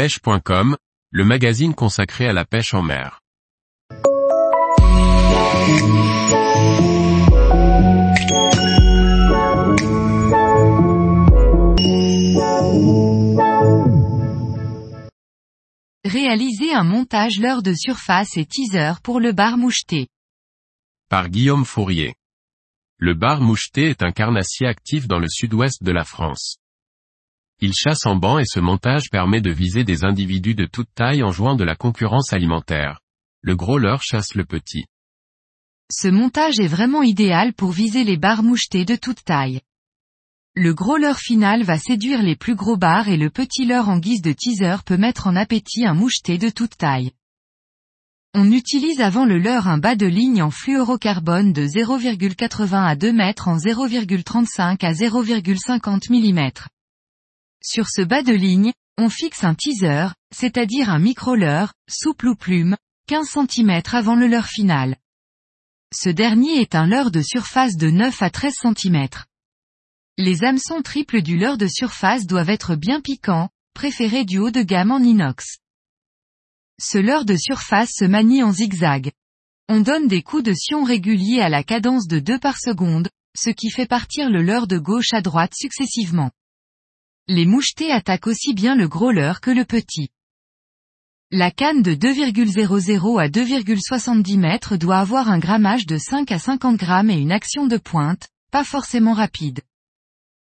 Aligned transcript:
pêche.com, 0.00 0.78
le 1.10 1.24
magazine 1.26 1.74
consacré 1.74 2.26
à 2.26 2.32
la 2.32 2.46
pêche 2.46 2.72
en 2.72 2.80
mer. 2.80 3.20
Réaliser 16.06 16.72
un 16.72 16.82
montage 16.82 17.38
leurre 17.38 17.62
de 17.62 17.74
surface 17.74 18.38
et 18.38 18.46
teaser 18.46 18.94
pour 19.02 19.20
le 19.20 19.32
bar 19.32 19.58
moucheté. 19.58 20.08
Par 21.10 21.28
Guillaume 21.28 21.66
Fourier. 21.66 22.14
Le 22.96 23.12
bar 23.12 23.42
moucheté 23.42 23.90
est 23.90 24.02
un 24.02 24.12
carnassier 24.12 24.66
actif 24.66 25.06
dans 25.06 25.18
le 25.18 25.28
sud-ouest 25.28 25.82
de 25.82 25.92
la 25.92 26.04
France. 26.04 26.59
Il 27.62 27.74
chasse 27.74 28.06
en 28.06 28.16
banc 28.16 28.38
et 28.38 28.46
ce 28.46 28.58
montage 28.58 29.10
permet 29.10 29.42
de 29.42 29.50
viser 29.50 29.84
des 29.84 30.04
individus 30.04 30.54
de 30.54 30.64
toute 30.64 30.88
taille 30.94 31.22
en 31.22 31.30
jouant 31.30 31.56
de 31.56 31.64
la 31.64 31.76
concurrence 31.76 32.32
alimentaire. 32.32 33.00
Le 33.42 33.54
gros 33.54 33.76
leurre 33.76 34.02
chasse 34.02 34.34
le 34.34 34.46
petit. 34.46 34.86
Ce 35.92 36.08
montage 36.08 36.58
est 36.58 36.68
vraiment 36.68 37.02
idéal 37.02 37.52
pour 37.52 37.72
viser 37.72 38.02
les 38.02 38.16
bars 38.16 38.42
mouchetés 38.42 38.86
de 38.86 38.96
toute 38.96 39.24
taille. 39.24 39.60
Le 40.54 40.72
gros 40.72 40.96
leurre 40.96 41.18
final 41.18 41.62
va 41.62 41.78
séduire 41.78 42.22
les 42.22 42.34
plus 42.34 42.54
gros 42.54 42.78
bars 42.78 43.08
et 43.08 43.18
le 43.18 43.28
petit 43.28 43.66
leurre 43.66 43.90
en 43.90 43.98
guise 43.98 44.22
de 44.22 44.32
teaser 44.32 44.76
peut 44.86 44.96
mettre 44.96 45.26
en 45.26 45.36
appétit 45.36 45.84
un 45.84 45.94
moucheté 45.94 46.38
de 46.38 46.48
toute 46.48 46.78
taille. 46.78 47.12
On 48.32 48.50
utilise 48.52 49.02
avant 49.02 49.26
le 49.26 49.38
leurre 49.38 49.68
un 49.68 49.78
bas 49.78 49.96
de 49.96 50.06
ligne 50.06 50.42
en 50.42 50.50
fluorocarbone 50.50 51.52
de 51.52 51.66
0,80 51.66 52.86
à 52.86 52.96
2 52.96 53.12
mètres 53.12 53.48
en 53.48 53.58
0,35 53.58 54.84
à 54.84 54.92
0,50 54.92 56.10
mm. 56.10 56.50
Sur 57.62 57.88
ce 57.88 58.00
bas 58.00 58.22
de 58.22 58.32
ligne, 58.32 58.72
on 58.96 59.10
fixe 59.10 59.44
un 59.44 59.54
teaser, 59.54 60.08
c'est-à-dire 60.34 60.88
un 60.88 60.98
micro-leurre, 60.98 61.74
souple 61.88 62.28
ou 62.28 62.34
plume, 62.34 62.76
15 63.08 63.28
cm 63.28 63.82
avant 63.92 64.14
le 64.14 64.26
leurre 64.26 64.46
final. 64.46 64.96
Ce 65.92 66.08
dernier 66.08 66.60
est 66.60 66.74
un 66.74 66.86
leurre 66.86 67.10
de 67.10 67.20
surface 67.20 67.76
de 67.76 67.90
9 67.90 68.22
à 68.22 68.30
13 68.30 68.54
cm. 68.62 69.08
Les 70.16 70.44
hameçons 70.44 70.80
triples 70.80 71.20
du 71.20 71.36
leurre 71.36 71.58
de 71.58 71.66
surface 71.66 72.26
doivent 72.26 72.50
être 72.50 72.76
bien 72.76 73.00
piquants, 73.00 73.50
préférés 73.74 74.24
du 74.24 74.38
haut 74.38 74.50
de 74.50 74.62
gamme 74.62 74.90
en 74.90 75.00
inox. 75.00 75.58
Ce 76.80 76.96
leurre 76.96 77.26
de 77.26 77.36
surface 77.36 77.90
se 77.92 78.04
manie 78.06 78.42
en 78.42 78.52
zigzag. 78.52 79.12
On 79.68 79.80
donne 79.80 80.08
des 80.08 80.22
coups 80.22 80.44
de 80.44 80.54
sion 80.54 80.82
réguliers 80.82 81.42
à 81.42 81.50
la 81.50 81.62
cadence 81.62 82.06
de 82.06 82.20
2 82.20 82.38
par 82.38 82.58
seconde, 82.58 83.08
ce 83.36 83.50
qui 83.50 83.70
fait 83.70 83.86
partir 83.86 84.30
le 84.30 84.42
leurre 84.42 84.66
de 84.66 84.78
gauche 84.78 85.12
à 85.12 85.20
droite 85.20 85.52
successivement. 85.54 86.30
Les 87.32 87.46
mouchetés 87.46 87.92
attaquent 87.92 88.26
aussi 88.26 88.54
bien 88.54 88.74
le 88.74 88.88
gros 88.88 89.12
leurre 89.12 89.40
que 89.40 89.52
le 89.52 89.64
petit. 89.64 90.08
La 91.30 91.52
canne 91.52 91.80
de 91.80 91.94
2,00 91.94 93.22
à 93.22 93.28
2,70 93.28 94.36
mètres 94.36 94.76
doit 94.76 94.98
avoir 94.98 95.28
un 95.28 95.38
grammage 95.38 95.86
de 95.86 95.96
5 95.96 96.32
à 96.32 96.40
50 96.40 96.76
grammes 96.76 97.08
et 97.08 97.20
une 97.20 97.30
action 97.30 97.68
de 97.68 97.76
pointe, 97.76 98.26
pas 98.50 98.64
forcément 98.64 99.12
rapide. 99.12 99.60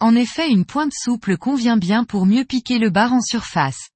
En 0.00 0.14
effet 0.14 0.50
une 0.50 0.66
pointe 0.66 0.92
souple 0.92 1.38
convient 1.38 1.78
bien 1.78 2.04
pour 2.04 2.26
mieux 2.26 2.44
piquer 2.44 2.78
le 2.78 2.90
bar 2.90 3.14
en 3.14 3.22
surface. 3.22 3.88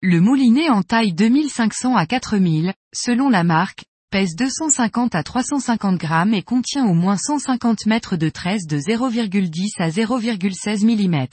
Le 0.00 0.18
moulinet 0.18 0.70
en 0.70 0.82
taille 0.82 1.12
2500 1.12 1.94
à 1.94 2.06
4000, 2.06 2.72
selon 2.94 3.28
la 3.28 3.44
marque, 3.44 3.84
pèse 4.08 4.34
250 4.34 5.14
à 5.14 5.22
350 5.22 5.98
grammes 5.98 6.32
et 6.32 6.42
contient 6.42 6.86
au 6.86 6.94
moins 6.94 7.18
150 7.18 7.84
mètres 7.84 8.16
de 8.16 8.30
tresse 8.30 8.66
de 8.66 8.78
0,10 8.78 9.72
à 9.76 9.90
0,16 9.90 10.86
mm. 10.86 11.26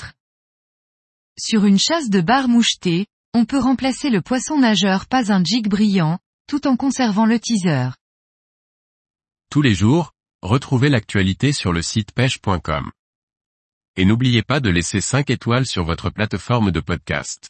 Sur 1.42 1.64
une 1.64 1.80
chasse 1.80 2.10
de 2.10 2.20
bar 2.20 2.50
moucheté, 2.50 3.08
on 3.34 3.46
peut 3.46 3.60
remplacer 3.60 4.10
le 4.10 4.22
poisson 4.22 4.60
nageur 4.60 5.08
pas 5.08 5.32
un 5.32 5.42
jig 5.42 5.70
brillant, 5.70 6.20
tout 6.48 6.68
en 6.68 6.76
conservant 6.76 7.26
le 7.26 7.40
teaser. 7.40 7.92
Tous 9.50 9.62
les 9.62 9.74
jours, 9.74 10.12
retrouvez 10.42 10.90
l'actualité 10.90 11.54
sur 11.54 11.72
le 11.72 11.82
site 11.82 12.12
pêche.com. 12.12 12.92
Et 13.96 14.04
n'oubliez 14.04 14.44
pas 14.44 14.60
de 14.60 14.70
laisser 14.70 15.00
5 15.00 15.30
étoiles 15.30 15.66
sur 15.66 15.86
votre 15.86 16.10
plateforme 16.10 16.72
de 16.72 16.82
podcast. 16.82 17.50